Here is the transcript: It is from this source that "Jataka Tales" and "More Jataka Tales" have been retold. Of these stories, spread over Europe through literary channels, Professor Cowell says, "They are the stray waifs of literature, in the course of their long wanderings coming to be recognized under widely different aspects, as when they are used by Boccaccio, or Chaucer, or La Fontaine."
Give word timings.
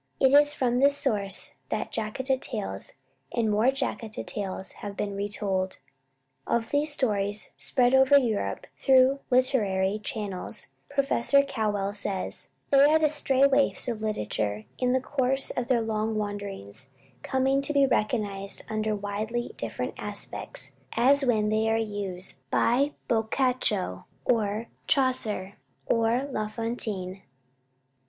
It 0.19 0.33
is 0.33 0.55
from 0.55 0.79
this 0.79 0.97
source 0.97 1.57
that 1.69 1.91
"Jataka 1.91 2.39
Tales" 2.41 2.93
and 3.31 3.51
"More 3.51 3.67
Jataka 3.67 4.25
Tales" 4.25 4.71
have 4.81 4.97
been 4.97 5.15
retold. 5.15 5.77
Of 6.47 6.71
these 6.71 6.91
stories, 6.91 7.51
spread 7.55 7.93
over 7.93 8.17
Europe 8.17 8.65
through 8.79 9.19
literary 9.29 9.99
channels, 9.99 10.69
Professor 10.89 11.43
Cowell 11.43 11.93
says, 11.93 12.49
"They 12.71 12.83
are 12.85 12.97
the 12.97 13.09
stray 13.09 13.45
waifs 13.45 13.87
of 13.87 14.01
literature, 14.01 14.65
in 14.79 14.93
the 14.93 15.01
course 15.01 15.51
of 15.51 15.67
their 15.67 15.81
long 15.83 16.15
wanderings 16.15 16.89
coming 17.21 17.61
to 17.61 17.71
be 17.71 17.85
recognized 17.85 18.63
under 18.67 18.95
widely 18.95 19.53
different 19.55 19.93
aspects, 19.99 20.71
as 20.93 21.23
when 21.23 21.49
they 21.49 21.69
are 21.69 21.77
used 21.77 22.37
by 22.49 22.93
Boccaccio, 23.07 24.05
or 24.25 24.65
Chaucer, 24.87 25.59
or 25.85 26.27
La 26.31 26.47
Fontaine." 26.47 27.21